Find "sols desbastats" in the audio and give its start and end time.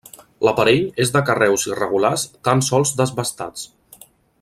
2.71-3.71